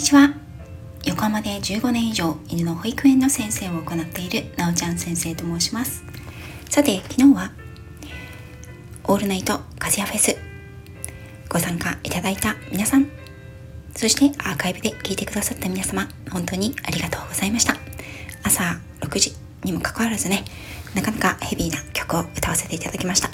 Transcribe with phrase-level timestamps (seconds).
[0.00, 0.32] にちは。
[1.04, 6.02] 横浜で15年以上犬の保育園の先生を行っているなおちゃん先生と申します。
[6.70, 7.52] さて昨日は
[9.04, 10.38] オールナイトカズヤフェス
[11.50, 13.10] ご参加いただいた皆さん
[13.94, 17.74] そしてアーカイブで聞いてくださった皆様本当にありがとうございました。
[18.42, 20.46] 朝6時にもかかわらずね
[20.94, 23.28] なかなかヘビーな曲を歌わせていただきました。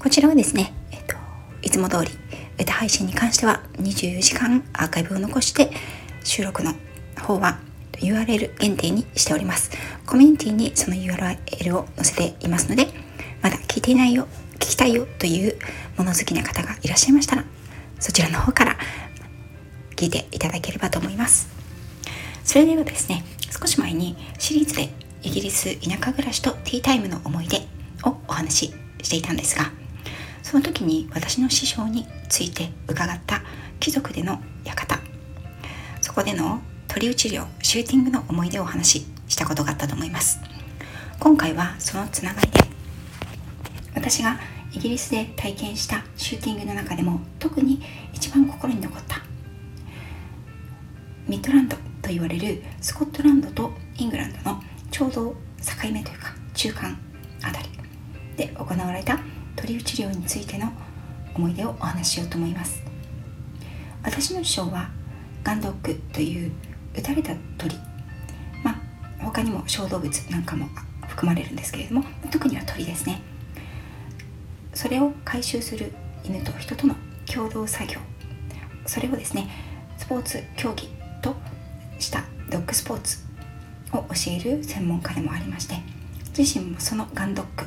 [0.00, 1.14] こちらはですね、えっと、
[1.62, 2.10] いつも通り
[2.58, 5.70] 歌配信に関しては24時間アーカイブを残して
[6.22, 6.72] 収録の
[7.20, 7.58] 方は
[7.92, 9.70] URL 限定にしております。
[10.06, 12.88] コミュニティにその URL を載せていますので、
[13.42, 15.58] まだ聞いていないよ、聞きたいよという
[15.96, 17.44] もの好きな方がいらっしゃいましたら、
[17.98, 18.76] そちらの方から
[19.96, 21.48] 聞いていただければと思います。
[22.44, 24.90] それではですね、少し前にシリーズで
[25.22, 27.58] イギリス田舎暮らしとティータイムの思い出
[28.04, 29.70] をお話ししていたんですが、
[30.42, 33.42] その時に私の師匠について伺った
[33.78, 34.98] 貴族での館。
[36.00, 40.40] そこでの鳥打ち漁シューティングの思い出をお話ししたことがあったと思います。
[41.20, 42.58] 今回はそのつながりで
[43.94, 44.40] 私が
[44.72, 47.80] イギリスで体験したシューティングの中でも特に
[48.12, 49.22] 一番心に残った
[51.28, 56.98] ミッドランドと言われるスコットランドとイングランドのちょうど境目というか中間
[57.44, 57.68] あたり
[58.36, 59.20] で行われた
[59.54, 60.72] 鳥打ち漁についての
[61.34, 62.82] 思い出をお話ししようと思います。
[64.02, 64.90] 私の師匠は
[65.42, 66.52] ガンドックという
[66.94, 67.76] 撃たれた鳥。
[68.62, 68.76] まあ
[69.18, 70.68] 他にも小動物なんかも
[71.08, 73.20] 含まれるんですけれども特には鳥ですね。
[74.74, 75.92] それを回収する
[76.24, 76.94] 犬と人との
[77.26, 78.00] 共同作業。
[78.86, 79.48] それをですね
[79.96, 80.88] スポーツ競技
[81.22, 81.34] と
[81.98, 83.18] したドッグスポーツ
[83.92, 85.76] を教える専門家でもありまして
[86.36, 87.64] 自身もそのガンドッグ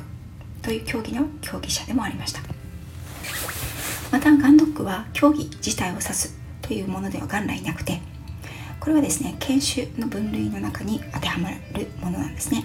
[0.62, 2.57] という競技の競技者でもありました。
[4.10, 8.00] またガンドッグは競技自体を指すというものでは元来なくて
[8.80, 12.64] これはですね犬種の分類の中に当てはまるものなんですね。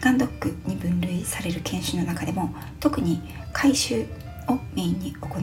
[0.00, 3.20] ガンドッグに分類される犬種の中でも特に
[3.52, 4.00] 回収
[4.48, 5.42] をメインに行う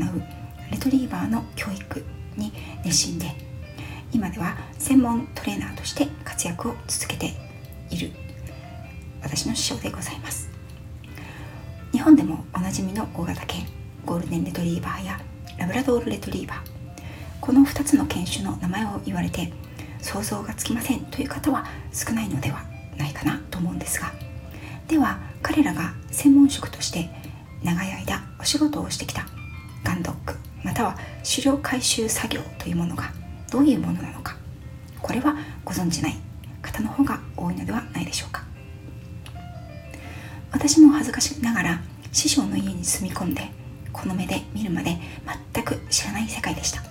[0.71, 2.03] レトリーバーの教育
[2.35, 2.51] に
[2.83, 3.35] 熱心で
[4.11, 7.33] 今では専門トレーナーとして活躍を続けて
[7.91, 8.11] いる
[9.21, 10.49] 私の師匠でございます。
[11.91, 13.76] 日本でもおなじみの大型犬
[14.07, 15.19] ゴールデンレトリーバーや
[15.57, 16.57] ラブラドールレトリーバー。
[17.41, 19.51] この2つの犬種の名前を言われて
[20.01, 21.01] 想像がつきません。
[21.01, 22.63] という方は少ないのでは
[22.97, 24.13] ないかなと思うんですが。
[24.87, 27.09] では彼らが専門職として
[27.61, 29.25] 長い間お仕事をしてきた
[29.83, 30.95] ガンドックまたは
[31.29, 33.11] 狩猟回収作業というものが
[33.51, 34.37] どういうものなのか
[35.01, 35.35] これは
[35.65, 36.15] ご存じない
[36.61, 38.45] 方の方が多いのではないでしょうか。
[40.53, 41.81] 私も恥ずかしながら
[42.13, 43.56] 師匠の家に住み込んで
[43.97, 44.97] この目で見るまで
[45.53, 46.83] 全く知らない世界でした。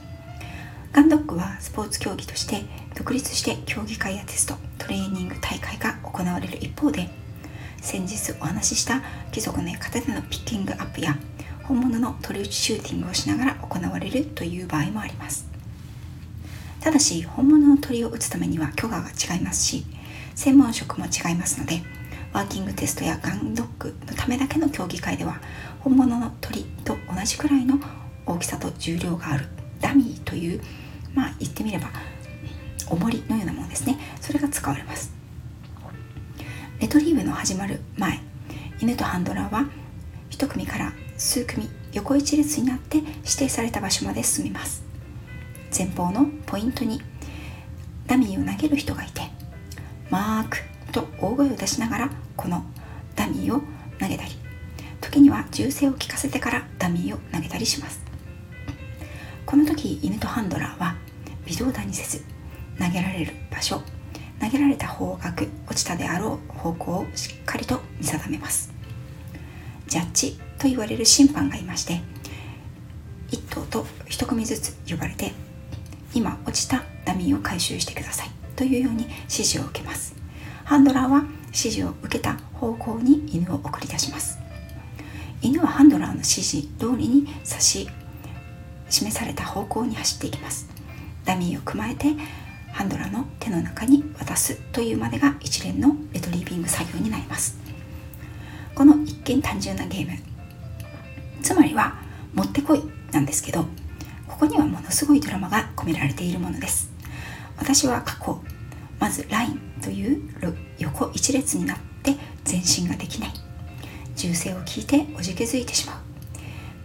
[0.92, 2.64] ガンドックはスポーツ競技として
[2.96, 7.08] 独立して競技会やテストトレーニング大会が行われる一方で
[7.82, 11.16] 先日お話しした貴族の方でのピッキングアップや
[11.64, 15.46] 本物の鳥打ちシューティングをしながら行われるという場合もあります。
[16.80, 19.84] ただし本物の鳥を撃つためには許可が違いますし
[20.34, 21.82] 専門職も違いますので
[22.32, 25.40] ワーキングテストやガンドッグのためだけの競技会では
[25.86, 27.78] 本物の鳥と同じくらいの
[28.26, 29.46] 大きさと重量がある
[29.80, 30.60] ダミーという
[31.14, 31.90] まあ言ってみれば
[32.88, 33.96] 重りのようなものですね。
[34.20, 35.12] それが使われます。
[36.80, 38.18] レトリーブの始まる前
[38.80, 39.68] 犬とハンドラーは
[40.30, 43.08] 1組から数組横一列になって指
[43.38, 44.82] 定された場所まで進みます。
[45.76, 47.00] 前方のポイントに
[48.08, 49.22] ダミーを投げる人がいて
[50.10, 50.58] マーク
[50.90, 52.64] と大声を出しながらこの
[53.14, 53.60] ダミーを
[54.00, 54.45] 投げたり
[55.16, 58.00] 時には銃声を聞かせてからダミーを投げたりします。
[59.46, 60.94] この時犬とハンドラーは
[61.46, 62.24] 微動だにせず
[62.78, 63.80] 投げられる場所
[64.40, 68.70] 投げられた方角落ちたであろう方向をしっかりと見定めます。
[69.86, 72.02] ジャッジと言われる審判がいまして
[73.30, 75.32] 1頭と1組ずつ呼ばれて
[76.12, 80.14] 今落ちたダミーを回収してくださいというように指示を受けます。
[80.64, 84.45] ハンドラーは指示を受けた方向に犬を送り出します。
[85.42, 87.88] 犬はハンドラーの指示通りに差し
[88.88, 90.68] 示された方向に走っていきます。
[91.24, 92.14] ダミーをくまえて
[92.72, 97.58] ハンドラーの手の中に渡すというまでが一連のレトリービング作業になります。
[98.74, 100.18] この一見単純なゲーム。
[101.42, 101.94] つまりは
[102.34, 103.64] もってこいなんですけど
[104.26, 106.90] ここにはものすごいドラマが込められているものです。
[107.56, 108.42] 私は過去
[108.98, 110.22] まずラインという
[110.78, 112.14] 横一列になって
[112.50, 113.45] 前進ができない。
[114.16, 115.96] 銃声を聞いておじけづいてしまう。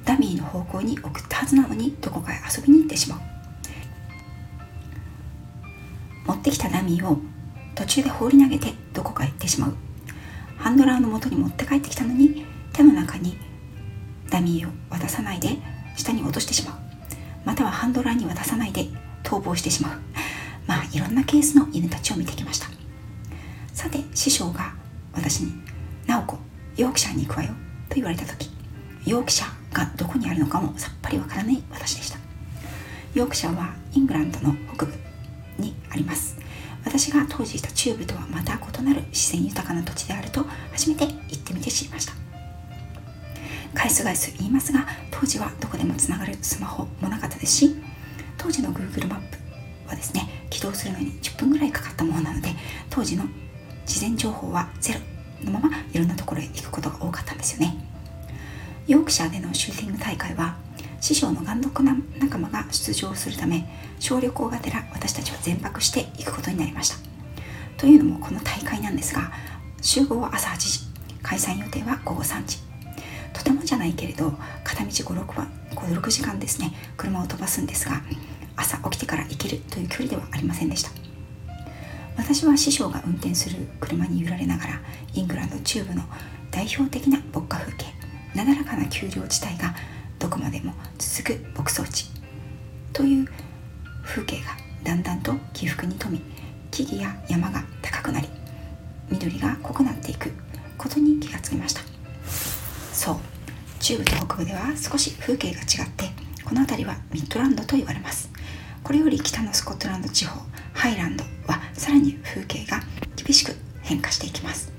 [0.05, 3.19] ダミーの方向に送ったはずなのにどこかへ遊びに行ってしまう。
[6.27, 7.19] 持ってきたダミーを
[7.73, 9.75] 途中で放り投げてどこかへ行ってしまう。
[10.57, 13.37] ハンドラーの元に持って帰ってきたのに手の中に
[14.29, 15.57] ダミーを渡さないで
[15.95, 16.75] 下に落としてしまう。
[17.45, 18.87] またはハンドラーに渡さないで
[19.23, 19.99] 逃亡してしまう。
[20.67, 22.67] まあいろんなケースの犬たちを見てきました。
[23.73, 24.73] さて師匠が
[25.13, 25.53] 私に
[26.05, 26.37] 「直子
[26.81, 27.49] ヨークシャーに行くわよ」
[27.89, 28.49] と言われた時
[29.05, 32.19] ヨークシャーがどこにあるのかもさっぱりわからない私でした。
[33.13, 34.93] ヨークシャーはイングランドの北部
[35.57, 36.37] にあります。
[36.83, 42.13] 私が当時いた中部とはまた異なる自然豊かな土地であると初めて行ってみて知りました。
[43.73, 47.75] 返す返す言いますが当時はどこでもつながるスマホもなかったですし
[48.37, 49.37] 当時の Google マップ
[49.87, 52.49] はですね起動するのに10分ぐらいかかったものなので
[52.89, 53.25] 当時の
[53.85, 55.10] 事前情報はゼロ。
[55.45, 57.75] のままいろんなところへ行くことが多かったんですよね。
[58.87, 60.55] ヨークシャーでのシューティング大会は
[60.99, 63.67] 師匠の眼読な仲間が出場するため
[63.99, 66.97] 小旅行がてら私たちは全泊して行くことになりました。
[67.77, 69.31] というのもこの大会なんですが
[69.81, 70.79] 集合は朝8時
[71.23, 72.57] 開催予定は午後3時。
[73.33, 74.33] とてもじゃないけれど
[74.63, 78.01] 片道 5, 6, 56時間ですね車を飛ばすんですが
[78.55, 81.10] 朝起きてから行けるという距離ではありませんでした。
[82.17, 84.81] 私は師匠が運転する車に揺られながら
[85.13, 86.03] イングランド中部の
[86.51, 87.85] 代表的な牧歌風景
[88.35, 89.75] なだらかな丘陵地帯が
[90.19, 92.09] どこまでも続く牧草地
[92.93, 93.27] という
[94.03, 94.51] 風景が
[94.83, 96.21] だんだんと起伏に富み
[96.71, 98.27] 木々や山が高くなり
[99.09, 100.31] 緑が濃くなっていく
[100.77, 101.81] ことに気がつきました。
[102.93, 103.17] そう
[103.79, 106.05] 中部と北部では少し風景が違って
[106.45, 108.29] この辺りはミッドランドと言われます。
[108.83, 110.41] これより北のスコットランド地方
[110.81, 112.79] ハイランドはさらに風景が
[113.15, 114.73] 厳しく変化していきます。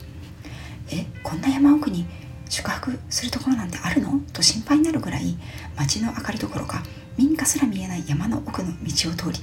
[0.90, 2.06] えこんな山奥に
[2.48, 4.18] 宿泊するところなんてあるの？
[4.32, 5.36] と心配になるぐらい
[5.76, 6.82] 街の明かりどころか
[7.16, 9.38] 民家すら見えない山の奥の道を通り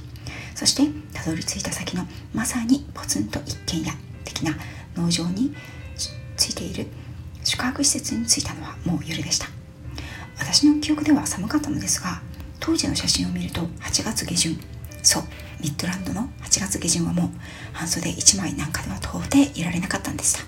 [0.54, 0.82] そして
[1.14, 2.04] たどり着いた先の
[2.34, 3.92] まさにポツンと一軒家
[4.26, 4.54] 的な
[4.94, 5.54] 農場に
[6.36, 6.88] ついている
[7.42, 9.46] 宿泊施設に着いたのはもう夜でした。
[10.38, 12.20] 私の記憶では寒かったのですが
[12.58, 14.60] 当時の写真を見ると8月下旬
[15.02, 15.22] そう
[15.60, 17.28] ミッドランドの8月下旬はもう
[17.72, 20.40] 半袖1枚なんかでは到底いられなかったんでした。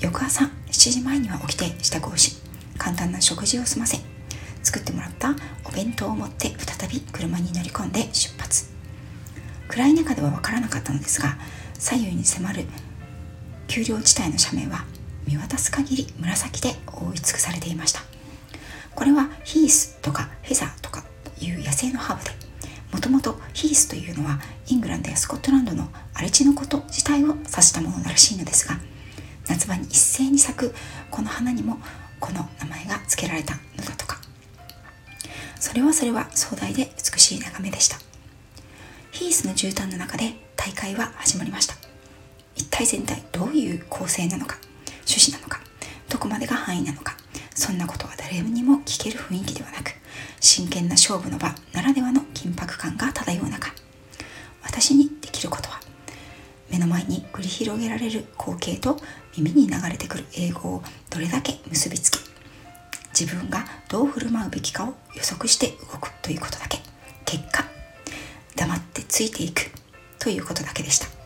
[0.00, 2.36] 翌朝7時前には起きて支度をし
[2.76, 3.98] 簡単な食事を済ませ
[4.62, 5.34] 作ってもらった
[5.64, 8.66] お弁当を持って再び車に乗り込んで出発。
[9.68, 11.36] 暗い中では分からなかったのですが
[11.78, 12.64] 左右に迫る
[13.66, 14.84] 丘陵地帯の斜面は
[15.26, 18.00] 見渡す限り紫で覆い尽くされていました。
[18.94, 21.04] これはヒースとかフェザーとか
[21.40, 22.47] いう野生のハーブで
[22.92, 28.76] もともとヒースというのはイングランドやスコットランドの荒れ地のこと自体を指したものらしいのですが
[29.48, 30.74] 夏場に一斉に咲く
[31.10, 31.78] この花にも
[32.20, 34.18] この名前が付けられたのだとか。
[35.60, 37.98] それはそれは壮大で美しい眺めでした。
[39.10, 41.88] ヒースの絨毯の中で大会は始まりました。
[42.58, 44.56] 一体全体どういう構成なのか
[45.06, 45.60] 趣旨なのか
[46.08, 47.16] どこまでが範囲なのか
[47.54, 49.92] そんなことは誰にも聞ける雰囲気ではなく
[50.40, 53.72] 真剣な勝負の場ならではの緊迫感が漂う中
[54.62, 55.80] 私にできることは
[56.70, 58.98] 目の前に繰り広げられる光景と
[59.36, 62.18] 耳に流れてくる英語をどれだけ結びつけ
[63.18, 66.78] 自分がどう振る舞うべきかを予測して動くということだけ
[67.24, 67.64] 結果
[68.54, 69.70] 黙ってついていく
[70.18, 71.06] ということだけでした。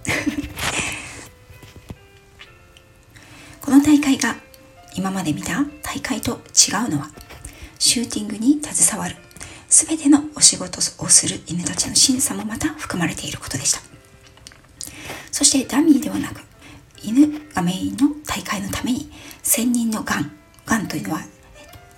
[3.60, 4.36] この大会が
[4.94, 7.10] 今まで見た大会と違うのは
[7.82, 9.16] シューティングに携わる。
[9.68, 13.80] 全てのお仕事をする犬たちの審査もまた含まれていることでした。
[15.32, 16.42] そしてダミーではなく
[17.02, 19.10] 犬がメインの大会のために
[19.42, 20.30] 専任のガン
[20.64, 21.22] ガンというのは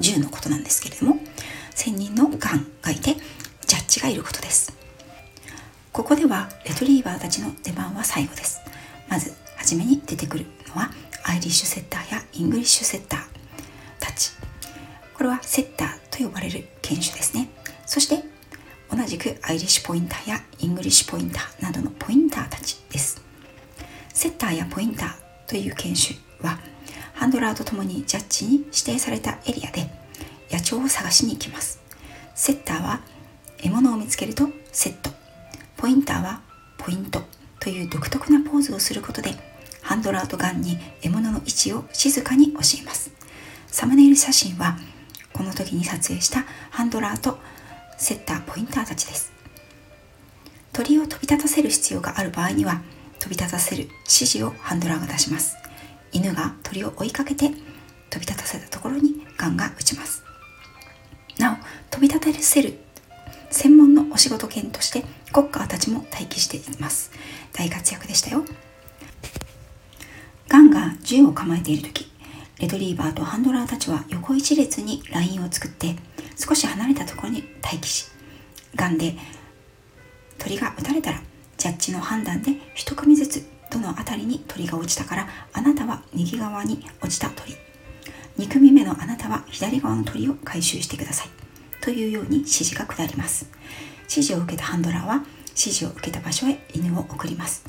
[0.01, 1.19] 銃のことなんですけれども
[1.75, 3.17] 専任のガンがいて
[3.67, 4.73] ジャッジがいることです。
[5.93, 8.61] ここではレトリーバーたちの出番は最後です。
[9.11, 10.91] まず初めに出てくるのは
[11.25, 13.34] アイリッシュセッターやイングリッシュセッター。
[15.15, 17.49] これはセッターと呼ばれる犬種ですね。
[17.87, 18.25] そして
[18.91, 23.23] 同じくアイリッシュポインターやイングリッシュポインターなどのポインターたちです。
[24.13, 25.15] セッターやポインター
[25.49, 26.59] という犬種は
[27.15, 29.91] ハンドラーと共にジャッジに指定されたエリアで
[30.51, 31.81] 野鳥を探しに行きます。
[32.35, 33.01] セッターは
[33.59, 35.11] 獲物を見つけるとセット。
[35.77, 36.43] ポインターは
[36.79, 37.23] ポイント。
[37.61, 39.33] という独特なポーズをすることで
[39.81, 43.11] ハンドラーとガンに獲物の位置を静かに教えます。
[43.69, 44.77] サムネイル写真は
[45.35, 47.39] この時に撮影したハンドラーと
[47.99, 49.33] セッターポインターたちです。
[50.73, 52.81] 鳥を飛び立たせる必要がある場合には
[53.19, 55.57] 飛び立たせる指示をハンドラーが出します。
[56.13, 57.51] 犬が鳥を追いかけて
[58.11, 60.23] 飛び立たせたところにガンが打ちます。
[61.39, 61.57] なお
[61.93, 62.79] 飛び立たせる
[63.51, 67.11] 専門のお仕事犬としてコッカーたちも待機しています。
[67.53, 68.45] 大活躍でしたよ。
[70.49, 72.14] ガンが銃を構えている時
[72.59, 75.97] レトリーバーとハンドラーたちは横一列にラインを作って
[76.37, 78.07] 少し離れたところに待機し
[78.75, 79.15] ガンで
[80.39, 81.21] 鳥が撃たれたら
[81.57, 87.57] ジャッジの判断で一組ずつどの辺りに鳥が落ちたからあなたは右側に落ちた鳥。
[88.39, 91.29] 2組目のあなたは左側の鳥を回収してください。
[91.81, 93.51] というように指示が下ります。
[94.03, 97.65] 指示を受けたハンドラーは指示を受けた場所へ犬を送ります。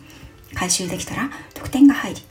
[0.53, 2.21] 回収できたら得点が入り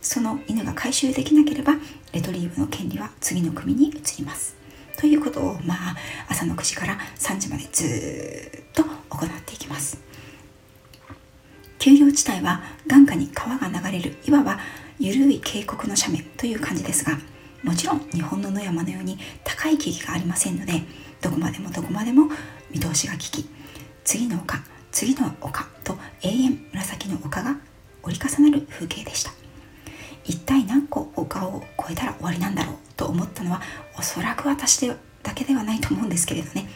[0.00, 1.74] その犬が回収できなければ
[2.12, 4.56] レトリーブの権利は次の組に移ります。
[4.98, 5.96] ということをまあ
[6.28, 10.10] 朝の9時から3時までずっと行っていきます。
[11.80, 14.58] 丘陵地帯は眼下に川が流れるいわば
[14.98, 17.18] 緩い渓谷の斜面という感じですが
[17.64, 20.82] もちろん日本の野山のように高い木々がありませんので
[21.22, 22.28] どこまでもどこまでも
[22.70, 23.48] 見通しが利き
[24.04, 24.58] 次の丘
[24.92, 27.56] 次の丘と永遠紫の丘が
[28.02, 29.39] 折り重なる風景でした。
[30.24, 33.62] 一体何個丘を越えたら終わりなんだろうと思ったのは
[33.98, 36.68] おそらく私でだけではないと思うんですけれどね。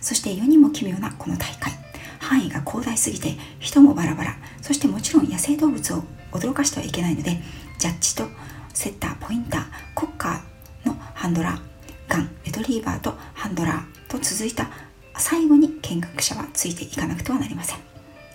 [0.00, 1.72] そして世にも奇妙なこの大会。
[2.20, 4.36] 範囲が広大すぎて人もバラバラ。
[4.62, 7.40] そしてもちろん野生動物を驚かしてはいけないので
[7.78, 8.24] ジャッジと
[8.72, 11.60] セッターポインターコッカーのハンドラー
[12.08, 14.70] ガンレトリーバーとハンドラーと続いた
[15.16, 17.78] 最後に見学者はついていかなくてはなりません。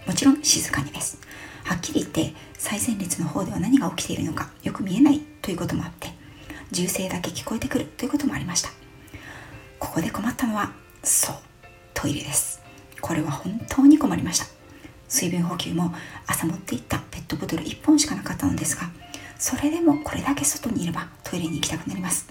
[0.06, 1.18] もちろん静かにです。
[1.64, 6.10] はっきり言って最前列の方では何が起きているのかよく見えないということもあって
[6.72, 8.70] 銃声だけ聞こえてくるということもありました。
[9.80, 10.72] ここで困ったのは
[11.04, 11.36] そう
[11.94, 12.62] トイレです。
[13.02, 14.46] これは本当に困りました。
[15.08, 15.94] 水分補給も
[16.28, 18.90] 朝持っていったペットボトル1本しかなかったのですが
[19.38, 22.28] それでもこれだけ外にいればトイレに行きたくなります。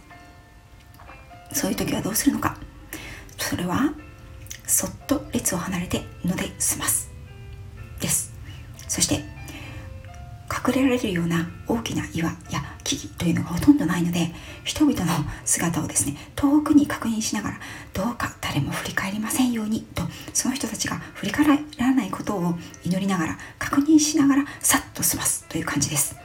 [1.53, 2.57] そういう時はどうするのか。
[3.39, 3.93] それは
[4.67, 7.14] そっと列を離れてので済ます。
[8.05, 8.33] です。
[8.87, 9.25] そして
[10.67, 14.31] 隠れられるような大きな岩や木々というのがほとんどないので
[14.63, 15.13] 人々の
[15.45, 17.61] 姿をですね遠くに確認しながら
[17.95, 20.03] どうか誰も振り返りませんようにと
[20.35, 21.47] その人たちが振り返
[21.79, 26.17] らないことを祈りながら確認しながらさっと済ますという感じです。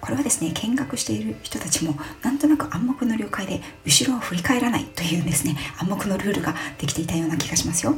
[0.00, 7.94] これはですね見学している人たちもなんとなく暗黙の了解で後ろを振り返らないというですね暗黙のルールができていたような気がしますよ。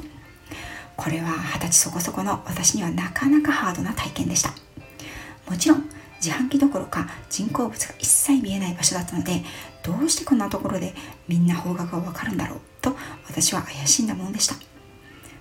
[0.96, 4.50] これは二十歳そこそこの私にはなかなかハードな体験でした。
[5.50, 5.88] もちろん
[6.24, 9.42] 自販機どころか人工物が一切見えない場所だったので
[9.82, 10.94] どうしてこんなところで
[11.26, 12.94] みんな方角がわかるんだろうと
[13.26, 14.54] 私は怪しんだものでした。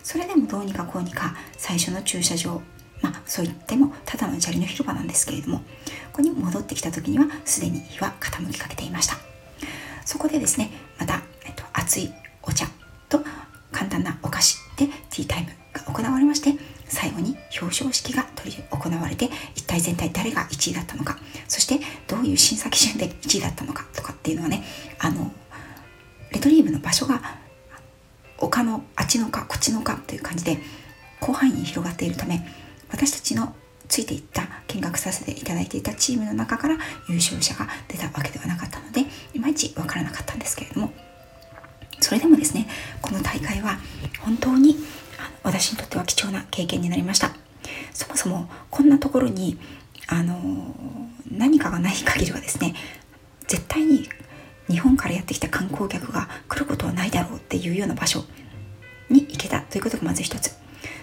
[0.04, 2.62] それでもどうにかこうにか最初の駐車場
[3.02, 5.64] まあそう言ってもただの砂利の広場なんですけれどもこ
[6.14, 9.18] こに戻ってきた時にはすでに日は傾きかけていました。
[10.04, 12.66] そこでですねまた、えっと、熱いお茶
[13.08, 13.24] と
[13.72, 16.56] 簡単なお菓子でティータイムが行われまして
[16.88, 24.64] 最後に表彰式が取り行われて一体全体誰が1位だったのかそしてどういう審査基準で1位だったのかとかっていうのはね
[25.00, 25.32] あの
[26.32, 27.22] レトリーブの場所が
[28.38, 30.58] 丘のあっちのかこっちのかという感じで
[31.20, 32.46] 広範囲に広がっているため
[32.90, 33.54] 私たちの
[33.88, 36.78] ついていった見学させていただいていたチームの中から
[37.10, 39.02] 優勝者が出たわけではなかったので
[39.34, 40.92] いまいちわからなかったんですけれども
[42.00, 42.68] それでもですね
[43.02, 43.78] この大会は
[44.22, 44.78] 本当に
[45.44, 47.32] 私にとっては貴重な経験になりました。
[47.94, 49.58] そもそもこんなところに
[50.08, 50.76] あの
[51.30, 52.74] 何かがない限りはですね
[53.48, 54.08] 絶対に
[54.68, 58.24] 日本からやってきた観光客が来ることはないだろうっていうような場所
[59.10, 60.56] に行けたということがまず一つ。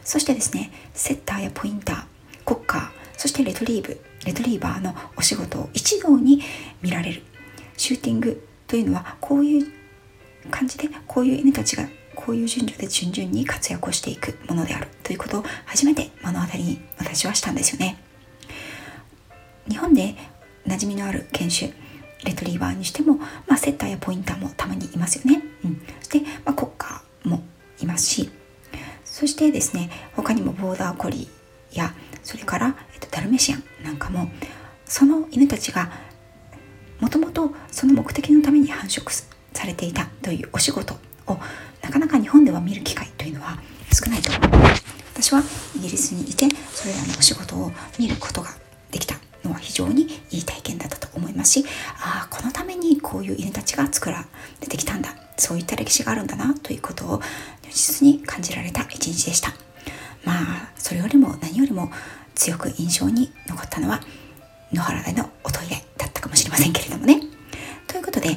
[0.04, 2.04] そしてですねセッターやポインター
[2.44, 6.42] コッカーそしてレトリーブレトリーバーのお仕事を一堂に
[6.82, 7.22] 見られる。
[7.76, 9.66] シューティングというのはこういう
[10.50, 18.02] 感じでこういう犬たちがこういう順序で順々に活躍をしていくものであるということを初めて目の当たりに私はしたんですよね。
[19.68, 20.16] 日本で
[20.66, 21.72] 馴染みのある犬種
[22.24, 23.14] レトリーバーにしても、
[23.46, 27.42] まあ、セッターやポインターもたまにいますよね、うん、そして、まあ、コッカーも
[27.80, 28.30] いますし
[29.04, 31.94] そしてですね他にもボーダーコリーや
[32.24, 34.28] それから、えっと、ダルメシアンなんかも
[34.84, 35.90] その犬たちが
[36.98, 39.10] もともとその目的のために繁殖
[39.52, 40.96] されていたというお仕事
[41.28, 41.38] を
[41.82, 43.58] なかなか日本では見る機会というのは
[43.92, 44.30] 少ないと
[45.12, 45.42] 私は
[45.76, 48.50] イギリスにいてそれらのお仕事を見ることが
[48.90, 51.64] できたのは非常にいい体験だったと思いますし
[52.00, 54.24] ああこのためにこういう犬たちが作ら
[54.60, 55.14] れてきたんだ。
[55.38, 57.20] そういった歴史があるんだなということを
[57.62, 59.50] 如実に感じられた一日でした。
[60.24, 61.90] まあそれよりも何よりも
[62.34, 64.00] 強く印象に残ったのは
[64.72, 67.20] 野原でのおトイレだったかもしれませんけれどもね。
[67.86, 68.36] ということで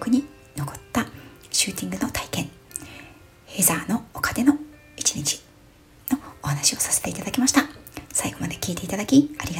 [0.00, 0.24] 憶に
[0.56, 1.06] 残った
[1.50, 2.50] シューティングの体験。
[3.44, 4.54] ヘザーの丘での
[4.96, 5.42] 一日
[6.10, 7.64] のお話をさせていただきました。
[8.12, 9.59] 最後まで聞いていただきありがとうございまし